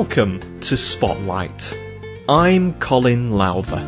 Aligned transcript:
Welcome 0.00 0.60
to 0.60 0.78
Spotlight. 0.78 1.78
I'm 2.26 2.72
Colin 2.80 3.32
Lowther. 3.32 3.86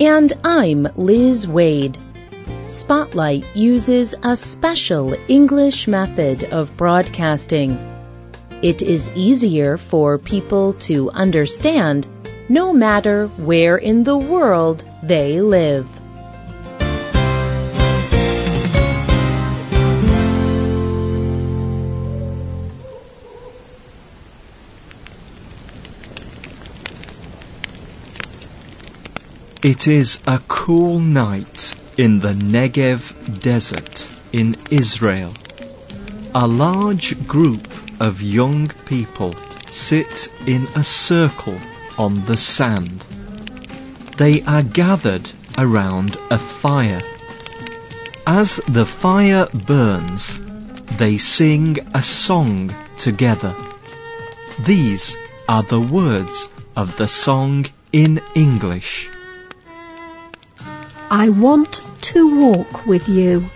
And 0.00 0.32
I'm 0.44 0.88
Liz 0.96 1.44
Waid. 1.44 1.98
Spotlight 2.70 3.44
uses 3.54 4.14
a 4.22 4.34
special 4.34 5.14
English 5.28 5.88
method 5.88 6.44
of 6.44 6.74
broadcasting. 6.78 7.76
It 8.62 8.80
is 8.80 9.10
easier 9.10 9.76
for 9.76 10.16
people 10.16 10.72
to 10.88 11.10
understand 11.10 12.06
no 12.48 12.72
matter 12.72 13.26
where 13.36 13.76
in 13.76 14.04
the 14.04 14.16
world 14.16 14.84
they 15.02 15.42
live. 15.42 15.86
It 29.74 29.86
is 29.86 30.18
a 30.26 30.40
cool 30.48 30.98
night 30.98 31.74
in 31.98 32.20
the 32.20 32.32
Negev 32.32 33.42
desert 33.42 34.10
in 34.32 34.56
Israel. 34.70 35.34
A 36.34 36.46
large 36.46 37.10
group 37.28 37.68
of 38.00 38.22
young 38.22 38.70
people 38.86 39.34
sit 39.68 40.32
in 40.46 40.66
a 40.74 40.82
circle 40.82 41.58
on 41.98 42.24
the 42.24 42.38
sand. 42.38 43.04
They 44.16 44.40
are 44.44 44.62
gathered 44.62 45.32
around 45.58 46.16
a 46.30 46.38
fire. 46.38 47.02
As 48.26 48.62
the 48.68 48.86
fire 48.86 49.48
burns, 49.66 50.40
they 50.96 51.18
sing 51.18 51.76
a 51.92 52.02
song 52.02 52.74
together. 52.96 53.54
These 54.60 55.14
are 55.46 55.62
the 55.62 55.82
words 55.98 56.48
of 56.74 56.96
the 56.96 57.08
song 57.08 57.66
in 57.92 58.22
English. 58.34 59.10
I 61.10 61.30
want 61.30 61.80
to 62.02 62.36
walk 62.36 62.86
with 62.86 63.08
you, 63.08 63.48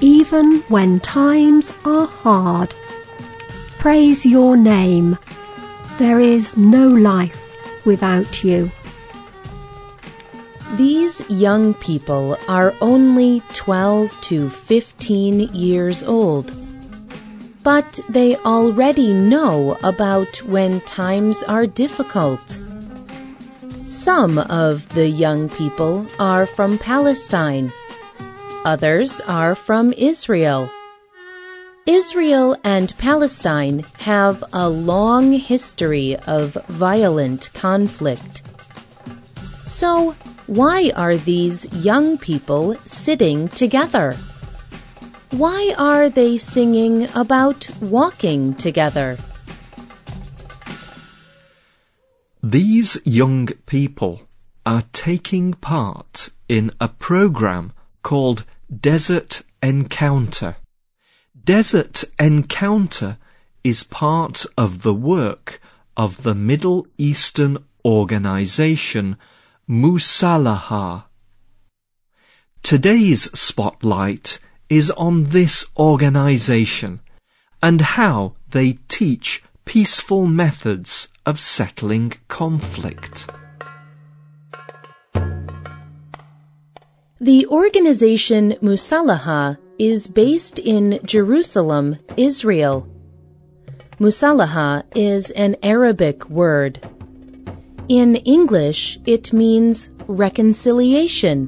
even 0.00 0.60
when 0.68 1.00
times 1.00 1.72
are 1.84 2.06
hard. 2.06 2.74
Praise 3.78 4.24
your 4.24 4.56
name. 4.56 5.18
There 5.98 6.20
is 6.20 6.56
no 6.56 6.88
life 6.88 7.38
without 7.84 8.42
you. 8.42 8.70
These 10.76 11.28
young 11.28 11.74
people 11.74 12.38
are 12.48 12.74
only 12.80 13.42
12 13.52 14.18
to 14.22 14.48
15 14.48 15.40
years 15.52 16.02
old. 16.02 16.50
But 17.62 18.00
they 18.08 18.36
already 18.36 19.12
know 19.12 19.76
about 19.82 20.42
when 20.44 20.80
times 20.80 21.42
are 21.42 21.66
difficult. 21.66 22.58
Some 23.90 24.38
of 24.38 24.88
the 24.90 25.08
young 25.08 25.48
people 25.48 26.06
are 26.20 26.46
from 26.46 26.78
Palestine. 26.78 27.72
Others 28.64 29.20
are 29.22 29.56
from 29.56 29.92
Israel. 29.94 30.70
Israel 31.86 32.56
and 32.62 32.96
Palestine 32.98 33.84
have 33.98 34.44
a 34.52 34.68
long 34.68 35.32
history 35.32 36.14
of 36.28 36.56
violent 36.68 37.50
conflict. 37.52 38.42
So, 39.66 40.14
why 40.46 40.92
are 40.94 41.16
these 41.16 41.66
young 41.72 42.16
people 42.16 42.76
sitting 42.84 43.48
together? 43.48 44.16
Why 45.32 45.74
are 45.76 46.08
they 46.08 46.38
singing 46.38 47.08
about 47.16 47.68
walking 47.80 48.54
together? 48.54 49.18
These 52.50 52.98
young 53.04 53.46
people 53.66 54.22
are 54.66 54.82
taking 54.92 55.52
part 55.52 56.30
in 56.48 56.72
a 56.80 56.88
program 56.88 57.72
called 58.02 58.42
Desert 58.68 59.42
Encounter. 59.62 60.56
Desert 61.44 62.02
Encounter 62.18 63.18
is 63.62 63.84
part 63.84 64.46
of 64.58 64.82
the 64.82 64.92
work 64.92 65.60
of 65.96 66.24
the 66.24 66.34
Middle 66.34 66.88
Eastern 66.98 67.56
organization 67.84 69.16
Musalaha. 69.68 71.04
Today's 72.64 73.30
spotlight 73.38 74.40
is 74.68 74.90
on 74.90 75.26
this 75.26 75.66
organization 75.78 76.98
and 77.62 77.80
how 77.80 78.34
they 78.50 78.72
teach 78.88 79.44
peaceful 79.70 80.26
methods 80.26 81.06
of 81.24 81.38
settling 81.38 82.12
conflict. 82.26 83.30
The 87.20 87.46
organization 87.46 88.56
Musalaha 88.62 89.58
is 89.78 90.08
based 90.08 90.58
in 90.58 90.98
Jerusalem, 91.04 91.98
Israel. 92.16 92.84
Musalaha 94.00 94.82
is 94.96 95.30
an 95.30 95.54
Arabic 95.62 96.28
word. 96.28 96.84
In 97.86 98.16
English, 98.16 98.98
it 99.06 99.32
means 99.32 99.90
reconciliation. 100.08 101.46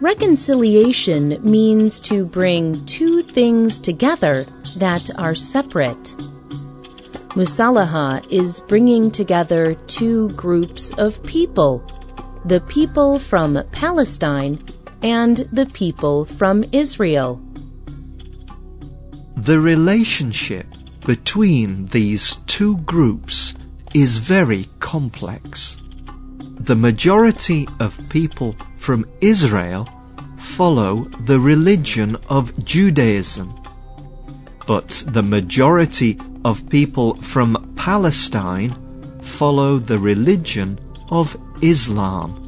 Reconciliation 0.00 1.38
means 1.42 2.00
to 2.00 2.24
bring 2.24 2.82
two 2.86 3.20
things 3.20 3.78
together 3.78 4.46
that 4.78 5.10
are 5.18 5.34
separate. 5.34 6.16
Musalaha 7.34 8.24
is 8.30 8.60
bringing 8.60 9.10
together 9.10 9.74
two 9.88 10.28
groups 10.30 10.92
of 10.92 11.20
people 11.24 11.84
the 12.44 12.60
people 12.60 13.18
from 13.18 13.60
Palestine 13.72 14.62
and 15.02 15.48
the 15.50 15.66
people 15.66 16.26
from 16.26 16.64
Israel. 16.72 17.42
The 19.36 19.58
relationship 19.58 20.66
between 21.06 21.86
these 21.86 22.36
two 22.46 22.76
groups 22.78 23.54
is 23.94 24.18
very 24.18 24.68
complex. 24.78 25.76
The 26.60 26.76
majority 26.76 27.66
of 27.80 28.00
people 28.10 28.54
from 28.76 29.06
Israel 29.20 29.88
follow 30.38 31.04
the 31.26 31.40
religion 31.40 32.16
of 32.28 32.56
Judaism, 32.64 33.52
but 34.66 35.02
the 35.08 35.22
majority 35.22 36.18
of 36.44 36.68
people 36.68 37.14
from 37.14 37.72
Palestine 37.76 38.74
follow 39.22 39.78
the 39.78 39.98
religion 39.98 40.78
of 41.10 41.36
Islam. 41.62 42.40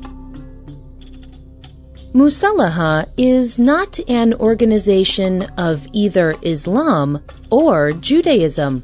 Musalaha 2.13 3.09
is 3.17 3.59
not 3.59 3.99
an 4.09 4.35
organization 4.35 5.43
of 5.59 5.87
either 5.93 6.35
Islam 6.43 7.23
or 7.51 7.93
Judaism. 7.93 8.83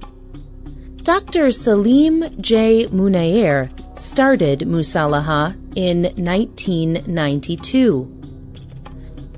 Dr. 1.03 1.51
Salim 1.51 2.25
J. 2.41 2.87
Munayer 2.89 3.71
started 3.99 4.61
Musalaha 4.61 5.55
in 5.75 6.05
1992. 6.17 8.19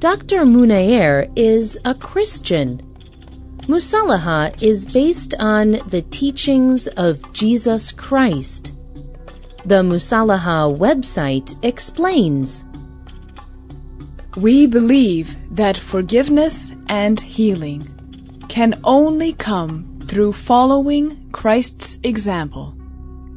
Dr. 0.00 0.44
Munayer 0.44 1.30
is 1.36 1.78
a 1.84 1.94
Christian 1.94 2.93
Musalaha 3.66 4.54
is 4.62 4.84
based 4.84 5.32
on 5.38 5.78
the 5.88 6.02
teachings 6.10 6.86
of 6.86 7.32
Jesus 7.32 7.92
Christ. 7.92 8.72
The 9.64 9.82
Musalaha 9.82 10.76
website 10.76 11.56
explains 11.64 12.62
We 14.36 14.66
believe 14.66 15.34
that 15.56 15.78
forgiveness 15.78 16.74
and 16.90 17.18
healing 17.18 17.88
can 18.50 18.78
only 18.84 19.32
come 19.32 20.04
through 20.08 20.34
following 20.34 21.30
Christ's 21.32 21.98
example 22.02 22.76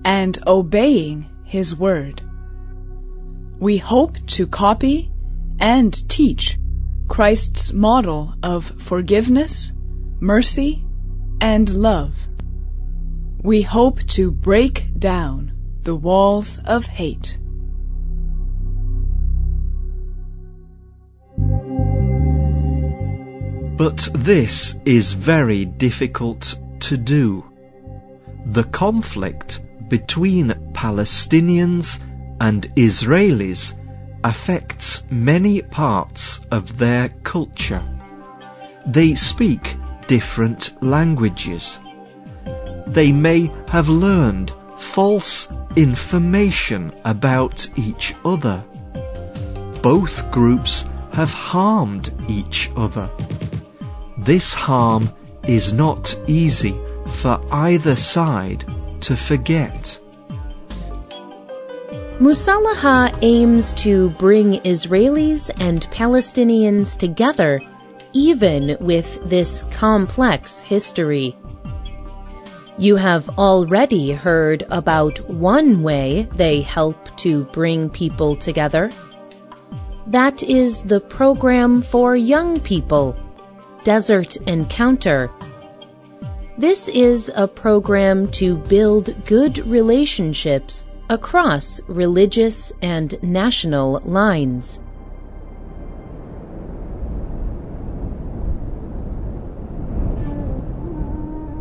and 0.03 0.38
obeying 0.45 1.25
His 1.45 1.74
word. 1.74 2.21
We 3.59 3.77
hope 3.77 4.18
to 4.27 4.45
copy 4.45 5.09
and 5.57 5.94
teach 6.09 6.59
Christ's 7.07 7.71
model 7.71 8.35
of 8.44 8.65
forgiveness 8.81 9.71
mercy, 10.19 10.83
and 11.41 11.69
love. 11.69 12.27
We 13.41 13.61
hope 13.61 14.05
to 14.07 14.31
break 14.31 14.91
down 14.97 15.51
the 15.83 15.95
walls 15.95 16.59
of 16.65 16.85
hate. 16.85 17.37
But 23.77 24.09
this 24.15 24.75
is 24.85 25.13
very 25.13 25.65
difficult 25.65 26.57
to 26.79 26.97
do. 26.97 27.45
The 28.47 28.63
conflict 28.63 29.61
between 29.87 30.49
Palestinians 30.73 31.99
and 32.41 32.63
Israelis 32.75 33.73
affects 34.23 35.03
many 35.11 35.61
parts 35.61 36.39
of 36.49 36.77
their 36.77 37.09
culture. 37.23 37.83
They 38.87 39.13
speak 39.13 39.77
different 40.07 40.81
languages. 40.81 41.80
they 42.88 43.12
may 43.12 43.51
have 43.68 43.89
learned 43.89 44.54
false 44.80 45.50
information 45.75 46.92
about 47.06 47.68
each 47.77 48.15
other. 48.24 48.63
Both 49.81 50.31
groups 50.31 50.86
have 51.13 51.31
harmed 51.31 52.12
each 52.30 52.71
other. 52.75 53.09
This 54.18 54.54
harm 54.54 55.09
is 55.48 55.74
not 55.74 56.15
easy 56.27 56.75
for 57.07 57.39
either 57.51 57.95
side 57.95 58.65
to 59.01 59.15
forget. 59.15 60.00
Musalaha 62.19 63.15
aims 63.21 63.74
to 63.74 64.10
bring 64.12 64.53
Israelis 64.62 65.51
and 65.60 65.81
Palestinians 65.92 66.98
together 66.98 67.62
even 68.17 68.75
with 68.79 69.19
this 69.29 69.63
complex 69.69 70.59
history. 70.59 71.35
You 72.79 72.95
have 72.95 73.29
already 73.37 74.11
heard 74.11 74.65
about 74.71 75.19
one 75.29 75.83
way 75.83 76.27
they 76.35 76.61
help 76.61 77.15
to 77.17 77.43
bring 77.53 77.91
people 77.91 78.35
together. 78.35 78.89
That 80.07 80.41
is 80.41 80.81
the 80.81 80.99
program 80.99 81.83
for 81.83 82.15
young 82.15 82.59
people, 82.59 83.15
Desert 83.83 84.35
Encounter. 84.47 85.29
This 86.57 86.87
is 86.87 87.31
a 87.35 87.47
program 87.47 88.31
to 88.31 88.57
build 88.57 89.13
good 89.25 89.59
relationships 89.67 90.87
across 91.11 91.79
religious 91.87 92.73
and 92.81 93.13
national 93.21 94.01
lines. 94.05 94.79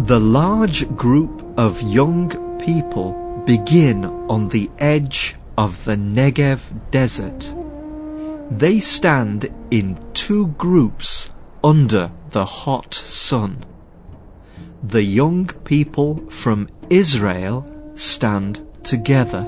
The 0.07 0.21
large 0.21 0.87
group 0.97 1.43
of 1.57 1.83
young 1.83 2.31
people 2.61 3.43
begin 3.45 4.05
on 4.05 4.47
the 4.47 4.71
edge 4.79 5.35
of 5.59 5.85
the 5.85 5.97
Negev 5.97 6.61
desert. 6.93 7.53
They 8.49 8.79
stand 8.79 9.51
in 9.73 9.99
two 10.15 10.47
groups 10.59 11.31
under 11.65 12.13
the 12.31 12.45
hot 12.45 12.95
sun. 12.95 13.65
The 14.81 15.03
young 15.03 15.49
people 15.65 16.31
from 16.31 16.69
Israel 16.89 17.67
stand 17.97 18.65
together. 18.85 19.43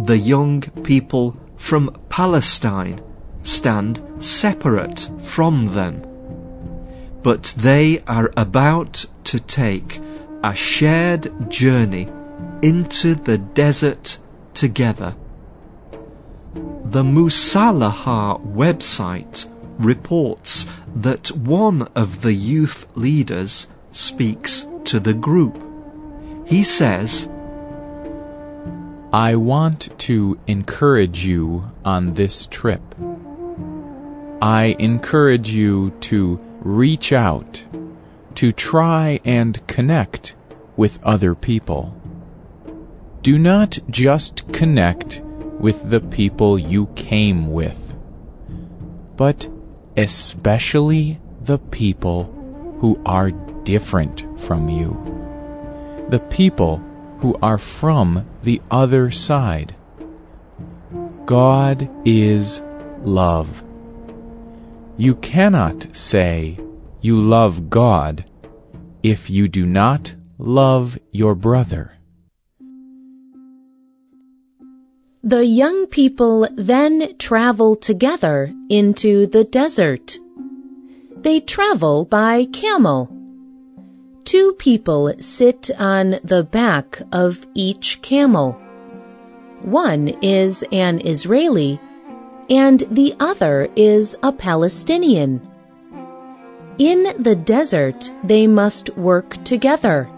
The 0.00 0.18
young 0.18 0.62
people 0.82 1.36
from 1.56 1.96
Palestine 2.08 3.00
stand 3.44 4.02
separate 4.18 5.08
from 5.22 5.74
them. 5.76 6.02
But 7.24 7.54
they 7.56 8.00
are 8.06 8.30
about 8.36 9.06
to 9.24 9.40
take 9.40 9.98
a 10.44 10.54
shared 10.54 11.50
journey 11.50 12.06
into 12.60 13.14
the 13.14 13.38
desert 13.38 14.18
together. 14.52 15.16
The 16.84 17.02
Musalaha 17.02 18.40
website 18.44 19.46
reports 19.78 20.66
that 20.94 21.28
one 21.32 21.88
of 21.94 22.20
the 22.20 22.34
youth 22.34 22.86
leaders 22.94 23.68
speaks 23.90 24.66
to 24.84 25.00
the 25.00 25.14
group. 25.14 25.56
He 26.46 26.62
says, 26.62 27.26
I 29.14 29.36
want 29.36 29.98
to 30.00 30.38
encourage 30.46 31.24
you 31.24 31.70
on 31.86 32.14
this 32.14 32.46
trip. 32.48 32.82
I 34.42 34.76
encourage 34.78 35.48
you 35.48 35.90
to 36.02 36.38
reach 36.64 37.12
out 37.12 37.62
to 38.34 38.50
try 38.50 39.20
and 39.24 39.64
connect 39.68 40.34
with 40.76 41.02
other 41.04 41.34
people. 41.34 41.94
Do 43.22 43.38
not 43.38 43.78
just 43.88 44.50
connect 44.52 45.20
with 45.60 45.88
the 45.88 46.00
people 46.00 46.58
you 46.58 46.86
came 46.96 47.52
with, 47.52 47.94
but 49.16 49.48
especially 49.96 51.20
the 51.40 51.58
people 51.58 52.24
who 52.80 53.00
are 53.06 53.30
different 53.30 54.40
from 54.40 54.68
you. 54.68 56.06
The 56.10 56.18
people 56.18 56.82
who 57.20 57.38
are 57.40 57.58
from 57.58 58.28
the 58.42 58.60
other 58.70 59.10
side. 59.10 59.74
God 61.24 61.88
is 62.04 62.62
love. 63.02 63.63
You 64.96 65.16
cannot 65.16 65.96
say 65.96 66.56
you 67.00 67.20
love 67.20 67.68
God 67.68 68.24
if 69.02 69.28
you 69.28 69.48
do 69.48 69.66
not 69.66 70.14
love 70.38 70.96
your 71.10 71.34
brother. 71.34 71.94
The 75.24 75.44
young 75.44 75.86
people 75.88 76.46
then 76.54 77.16
travel 77.18 77.74
together 77.74 78.54
into 78.68 79.26
the 79.26 79.42
desert. 79.42 80.16
They 81.16 81.40
travel 81.40 82.04
by 82.04 82.44
camel. 82.52 83.10
Two 84.24 84.52
people 84.52 85.12
sit 85.18 85.70
on 85.76 86.20
the 86.22 86.44
back 86.44 87.02
of 87.10 87.46
each 87.54 88.00
camel. 88.00 88.52
One 89.62 90.08
is 90.22 90.64
an 90.70 91.00
Israeli 91.04 91.80
and 92.50 92.80
the 92.90 93.14
other 93.20 93.68
is 93.76 94.16
a 94.22 94.32
Palestinian. 94.32 95.40
In 96.78 97.14
the 97.22 97.36
desert, 97.36 98.10
they 98.24 98.46
must 98.46 98.90
work 98.96 99.42
together. 99.44 100.08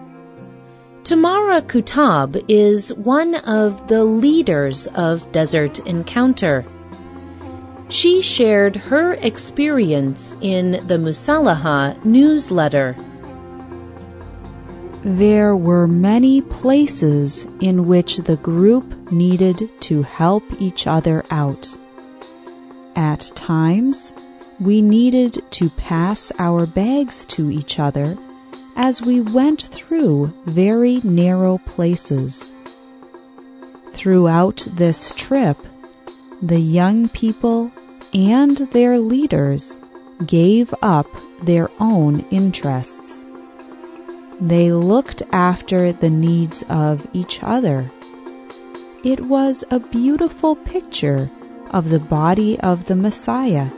Tamara 1.05 1.63
Kutab 1.63 2.43
is 2.49 2.93
one 2.95 3.37
of 3.37 3.87
the 3.89 4.05
leaders 4.05 4.89
of 4.89 5.31
Desert 5.31 5.79
Encounter. 5.81 6.65
She 7.89 8.23
shared 8.23 8.75
her 8.75 9.13
experience 9.15 10.37
in 10.41 10.85
the 10.87 10.99
Musalaha 10.99 12.05
newsletter. 12.05 12.97
There 15.03 15.57
were 15.57 15.87
many 15.87 16.41
places 16.41 17.47
in 17.61 17.87
which 17.87 18.17
the 18.17 18.39
group 18.39 19.13
needed 19.13 19.71
to 19.83 20.03
help 20.03 20.43
each 20.59 20.89
other 20.89 21.25
out. 21.31 21.77
At 22.97 23.31
times, 23.35 24.15
we 24.59 24.81
needed 24.81 25.43
to 25.51 25.69
pass 25.69 26.33
our 26.39 26.65
bags 26.65 27.27
to 27.27 27.51
each 27.51 27.79
other 27.79 28.17
as 28.75 29.03
we 29.03 29.21
went 29.21 29.65
through 29.65 30.33
very 30.47 31.03
narrow 31.05 31.59
places. 31.59 32.49
Throughout 33.93 34.67
this 34.73 35.13
trip, 35.15 35.59
the 36.41 36.59
young 36.59 37.11
people 37.11 37.71
and 38.15 38.57
their 38.57 38.99
leaders 38.99 39.77
gave 40.25 40.75
up 40.81 41.07
their 41.43 41.71
own 41.79 42.21
interests. 42.31 43.27
They 44.41 44.73
looked 44.73 45.23
after 45.33 45.93
the 45.93 46.09
needs 46.09 46.65
of 46.71 47.07
each 47.13 47.43
other. 47.43 47.93
It 49.05 49.21
was 49.27 49.65
a 49.71 49.81
beautiful 49.81 50.57
picture 50.57 51.31
of 51.71 51.91
the 51.91 51.99
body 51.99 52.59
of 52.61 52.87
the 52.87 52.97
Messiah, 52.97 53.71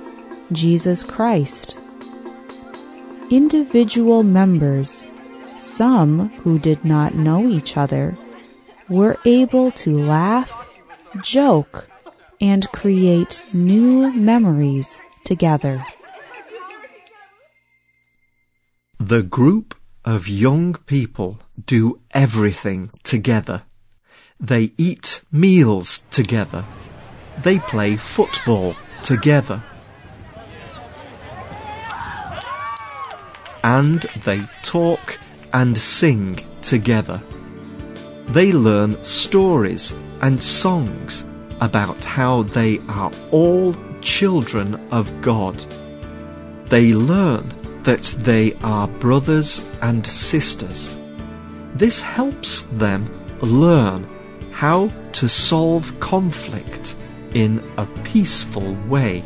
Jesus 0.53 1.03
Christ. 1.03 1.79
Individual 3.31 4.23
members, 4.23 5.07
some 5.57 6.31
who 6.41 6.59
did 6.59 6.85
not 6.85 7.15
know 7.15 7.47
each 7.47 7.77
other, 7.77 8.17
were 8.89 9.19
able 9.25 9.71
to 9.73 9.99
laugh, 9.99 10.51
joke, 11.23 11.87
and 12.41 12.71
create 12.73 13.45
new 13.53 14.13
memories 14.13 15.01
together. 15.25 15.85
The 18.99 19.23
group 19.23 19.75
of 20.05 20.29
young 20.29 20.75
people 20.87 21.39
do 21.67 22.01
everything 22.13 22.91
together. 23.03 23.63
They 24.41 24.73
eat 24.79 25.23
meals 25.33 26.03
together 26.11 26.65
they 27.43 27.59
play 27.59 27.97
football 27.97 28.77
together. 29.03 29.63
And 33.63 34.03
they 34.25 34.43
talk 34.63 35.19
and 35.53 35.77
sing 35.77 36.45
together. 36.63 37.23
They 38.27 38.53
learn 38.53 39.03
stories 39.05 39.95
and 40.21 40.43
songs 40.43 41.25
about 41.61 42.05
how 42.05 42.43
they 42.43 42.79
are 42.89 43.13
all 43.31 43.75
children 44.01 44.75
of 44.91 45.21
God. 45.23 45.57
They 46.67 46.95
learn 46.95 47.55
that 47.85 48.03
they 48.19 48.53
are 48.63 48.87
brothers 48.87 49.63
and 49.81 50.07
sisters. 50.07 50.97
This 51.75 52.01
helps 52.01 52.63
them 52.73 53.09
learn 53.41 54.07
how 54.53 54.91
to 55.13 55.29
solve 55.29 55.99
conflict 56.01 56.97
in 57.35 57.63
a 57.77 57.87
peaceful 58.05 58.75
way. 58.89 59.23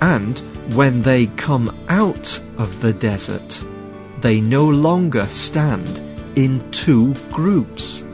And 0.00 0.38
when 0.74 1.02
they 1.02 1.26
come 1.26 1.76
out 1.88 2.40
of 2.58 2.80
the 2.80 2.92
desert, 2.92 3.62
they 4.20 4.40
no 4.40 4.64
longer 4.64 5.26
stand 5.26 6.00
in 6.36 6.68
two 6.70 7.14
groups. 7.30 8.04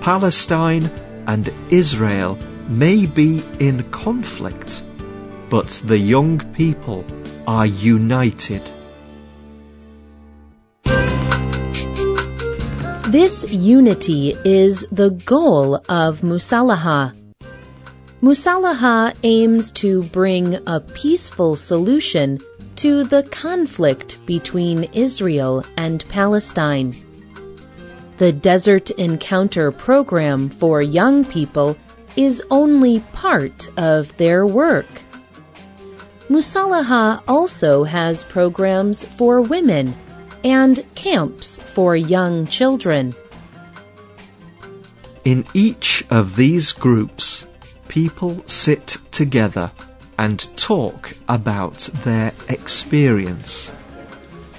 Palestine 0.00 0.90
and 1.26 1.50
Israel 1.70 2.38
may 2.68 3.06
be 3.06 3.42
in 3.60 3.82
conflict, 3.90 4.82
but 5.50 5.68
the 5.84 5.98
young 5.98 6.40
people 6.52 7.04
are 7.46 7.66
united. 7.66 8.62
This 13.08 13.50
unity 13.50 14.36
is 14.44 14.86
the 14.92 15.10
goal 15.24 15.76
of 15.88 16.20
Musalaha. 16.20 17.14
Musalaha 18.20 19.14
aims 19.22 19.70
to 19.70 20.02
bring 20.04 20.58
a 20.66 20.80
peaceful 20.80 21.54
solution 21.54 22.40
to 22.74 23.04
the 23.04 23.22
conflict 23.22 24.18
between 24.26 24.84
Israel 24.92 25.64
and 25.76 26.04
Palestine. 26.08 26.96
The 28.16 28.32
Desert 28.32 28.90
Encounter 28.90 29.70
program 29.70 30.48
for 30.48 30.82
young 30.82 31.24
people 31.24 31.76
is 32.16 32.42
only 32.50 32.98
part 33.12 33.68
of 33.78 34.16
their 34.16 34.44
work. 34.44 34.88
Musalaha 36.28 37.22
also 37.28 37.84
has 37.84 38.24
programs 38.24 39.04
for 39.04 39.40
women 39.40 39.94
and 40.42 40.84
camps 40.96 41.60
for 41.60 41.94
young 41.94 42.48
children. 42.48 43.14
In 45.24 45.46
each 45.54 46.04
of 46.10 46.34
these 46.34 46.72
groups, 46.72 47.46
people 47.88 48.42
sit 48.46 48.98
together 49.10 49.70
and 50.18 50.54
talk 50.56 51.12
about 51.28 51.78
their 52.04 52.32
experience. 52.48 53.70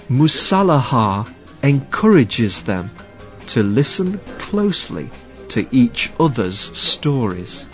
Musalaha 0.09 1.31
encourages 1.63 2.63
them 2.63 2.89
to 3.47 3.61
listen 3.63 4.19
closely 4.37 5.09
to 5.49 5.67
each 5.71 6.11
other's 6.19 6.59
stories. 6.77 7.67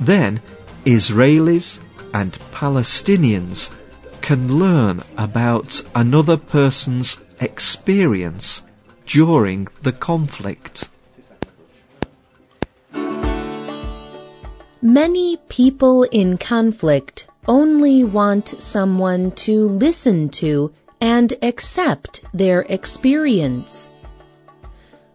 Then 0.00 0.40
Israelis 0.84 1.78
and 2.12 2.32
Palestinians 2.52 3.70
can 4.20 4.58
learn 4.58 5.02
about 5.16 5.82
another 5.94 6.36
person's 6.36 7.18
experience 7.40 8.62
during 9.06 9.68
the 9.82 9.92
conflict. 9.92 10.88
Many 14.84 15.36
people 15.48 16.02
in 16.02 16.38
conflict 16.38 17.28
only 17.46 18.02
want 18.02 18.60
someone 18.60 19.30
to 19.46 19.68
listen 19.68 20.28
to 20.30 20.72
and 21.00 21.32
accept 21.40 22.24
their 22.34 22.62
experience. 22.62 23.90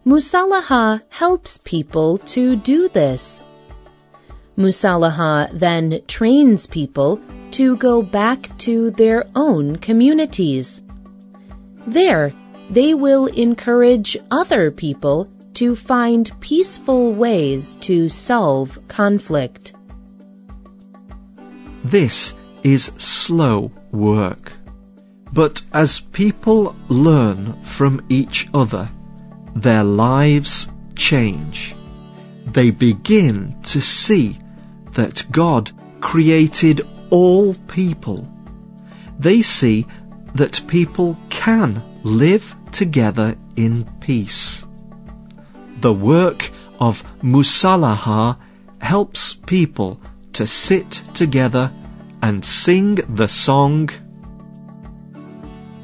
Musalaha 0.06 1.02
helps 1.10 1.58
people 1.64 2.16
to 2.16 2.56
do 2.56 2.88
this. 2.88 3.44
Musalaha 4.56 5.50
then 5.52 6.00
trains 6.06 6.66
people 6.66 7.20
to 7.50 7.76
go 7.76 8.00
back 8.00 8.48
to 8.60 8.90
their 8.92 9.26
own 9.34 9.76
communities. 9.76 10.80
There, 11.86 12.32
they 12.70 12.94
will 12.94 13.26
encourage 13.26 14.16
other 14.30 14.70
people 14.70 15.28
to 15.58 15.74
find 15.74 16.30
peaceful 16.38 17.12
ways 17.12 17.74
to 17.80 18.08
solve 18.08 18.78
conflict. 18.86 19.74
This 21.82 22.34
is 22.62 22.92
slow 22.96 23.72
work. 23.90 24.52
But 25.32 25.62
as 25.72 25.98
people 25.98 26.76
learn 26.88 27.60
from 27.64 28.00
each 28.08 28.48
other, 28.54 28.88
their 29.56 29.82
lives 29.82 30.68
change. 30.94 31.74
They 32.46 32.70
begin 32.70 33.60
to 33.64 33.80
see 33.80 34.38
that 34.92 35.26
God 35.32 35.72
created 36.00 36.86
all 37.10 37.54
people. 37.66 38.32
They 39.18 39.42
see 39.42 39.88
that 40.36 40.64
people 40.68 41.18
can 41.30 41.82
live 42.04 42.54
together 42.70 43.36
in 43.56 43.84
peace. 43.98 44.67
The 45.80 45.92
work 45.92 46.50
of 46.80 47.04
Musalaha 47.22 48.36
helps 48.80 49.34
people 49.34 50.00
to 50.32 50.46
sit 50.46 51.02
together 51.14 51.72
and 52.22 52.44
sing 52.44 52.96
the 53.08 53.28
song 53.28 53.90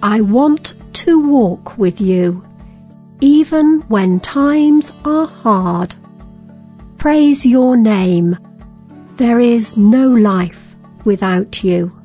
I 0.03 0.21
want 0.21 0.75
to 0.97 1.19
walk 1.27 1.79
with 1.79 1.99
you, 1.99 2.45
even 3.23 3.81
when 3.89 4.21
times 4.21 4.93
are 5.05 5.27
hard. 5.27 5.95
Praise 6.99 7.47
your 7.47 7.75
name. 7.77 8.37
There 9.17 9.39
is 9.39 9.79
no 9.79 10.09
life 10.09 10.77
without 11.07 11.65
you. 11.65 12.04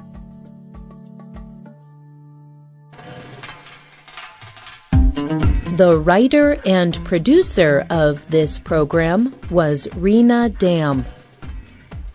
The 5.80 5.98
writer 5.98 6.60
and 6.66 7.02
producer 7.06 7.88
of 7.90 8.30
this 8.30 8.60
program 8.60 9.34
was 9.50 9.88
Rena 9.96 10.50
Dam. 10.50 11.06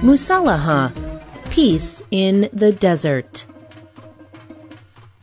Musalaha 0.00 0.92
Peace 1.50 2.02
in 2.10 2.48
the 2.52 2.72
Desert. 2.72 3.44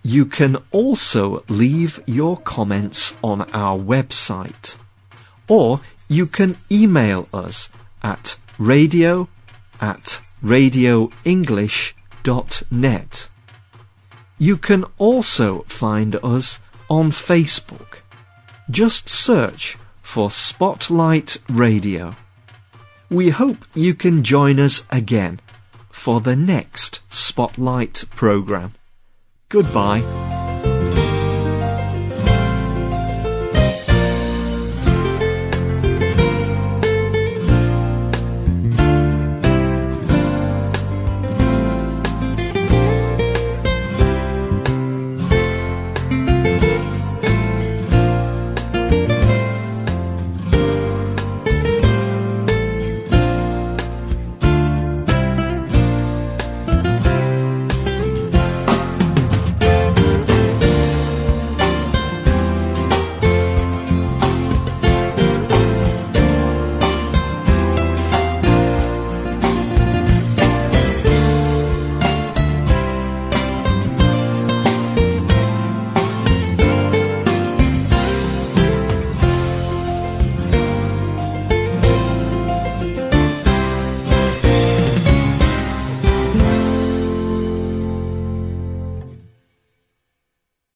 You 0.04 0.26
can 0.28 0.58
also 0.72 1.44
leave 1.50 2.02
your 2.06 2.38
comments 2.38 3.14
on 3.24 3.42
our 3.52 3.78
website, 3.78 4.78
or 5.48 5.80
you 6.08 6.28
can 6.28 6.56
email 6.72 7.28
us 7.34 7.70
at 8.04 8.38
radio 8.60 9.28
at 9.82 10.22
radioenglish.net. 10.44 13.30
You 14.40 14.56
can 14.56 14.86
also 14.98 15.64
find 15.68 16.16
us 16.24 16.62
on 16.90 17.12
Facebook. 17.12 18.00
Just 18.72 19.10
search 19.10 19.78
for 20.02 20.32
Spotlight 20.32 21.38
Radio. 21.50 22.16
We 23.10 23.30
hope 23.30 23.66
you 23.76 23.94
can 23.94 24.24
join 24.24 24.60
us 24.60 24.84
again 24.90 25.42
for 25.92 26.22
the 26.22 26.38
next 26.38 27.02
Spotlight 27.10 28.06
program. 28.16 28.76
Goodbye. 29.50 30.39